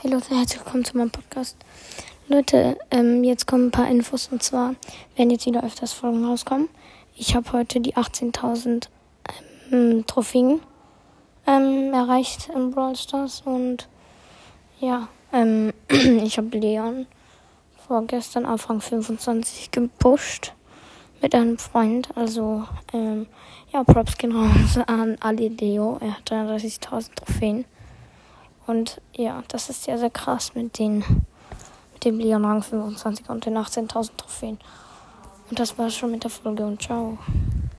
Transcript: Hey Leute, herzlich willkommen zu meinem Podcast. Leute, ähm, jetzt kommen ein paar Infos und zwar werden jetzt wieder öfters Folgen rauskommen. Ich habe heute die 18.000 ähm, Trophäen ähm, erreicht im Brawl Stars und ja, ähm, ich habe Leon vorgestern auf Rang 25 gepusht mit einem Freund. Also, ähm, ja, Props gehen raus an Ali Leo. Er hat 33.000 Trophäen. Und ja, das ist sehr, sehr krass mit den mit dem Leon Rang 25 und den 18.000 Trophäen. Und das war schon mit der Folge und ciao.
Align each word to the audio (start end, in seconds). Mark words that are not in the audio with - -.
Hey 0.00 0.12
Leute, 0.12 0.32
herzlich 0.32 0.64
willkommen 0.64 0.84
zu 0.84 0.96
meinem 0.96 1.10
Podcast. 1.10 1.56
Leute, 2.28 2.78
ähm, 2.92 3.24
jetzt 3.24 3.48
kommen 3.48 3.66
ein 3.66 3.70
paar 3.72 3.88
Infos 3.88 4.28
und 4.30 4.44
zwar 4.44 4.76
werden 5.16 5.30
jetzt 5.30 5.44
wieder 5.44 5.64
öfters 5.64 5.92
Folgen 5.92 6.24
rauskommen. 6.24 6.68
Ich 7.16 7.34
habe 7.34 7.50
heute 7.50 7.80
die 7.80 7.96
18.000 7.96 8.86
ähm, 9.72 10.06
Trophäen 10.06 10.60
ähm, 11.48 11.92
erreicht 11.92 12.48
im 12.54 12.70
Brawl 12.70 12.94
Stars 12.94 13.42
und 13.44 13.88
ja, 14.78 15.08
ähm, 15.32 15.72
ich 15.88 16.38
habe 16.38 16.56
Leon 16.56 17.08
vorgestern 17.88 18.46
auf 18.46 18.70
Rang 18.70 18.80
25 18.80 19.72
gepusht 19.72 20.52
mit 21.20 21.34
einem 21.34 21.58
Freund. 21.58 22.16
Also, 22.16 22.62
ähm, 22.92 23.26
ja, 23.72 23.82
Props 23.82 24.16
gehen 24.16 24.30
raus 24.30 24.78
an 24.86 25.16
Ali 25.18 25.48
Leo. 25.48 25.98
Er 26.00 26.18
hat 26.18 26.30
33.000 26.30 27.16
Trophäen. 27.16 27.64
Und 28.68 29.00
ja, 29.16 29.42
das 29.48 29.70
ist 29.70 29.84
sehr, 29.84 29.98
sehr 29.98 30.10
krass 30.10 30.54
mit 30.54 30.78
den 30.78 31.02
mit 31.94 32.04
dem 32.04 32.20
Leon 32.20 32.44
Rang 32.44 32.62
25 32.62 33.28
und 33.28 33.44
den 33.44 33.58
18.000 33.58 34.10
Trophäen. 34.16 34.58
Und 35.50 35.58
das 35.58 35.76
war 35.78 35.90
schon 35.90 36.12
mit 36.12 36.22
der 36.22 36.30
Folge 36.30 36.64
und 36.64 36.80
ciao. 36.80 37.18